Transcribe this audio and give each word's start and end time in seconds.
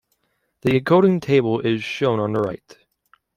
The 0.61 0.81
encoding 0.81 1.21
table 1.21 1.59
is 1.59 1.83
shown 1.83 2.19
on 2.19 2.33
the 2.33 2.39
right. 2.39 2.77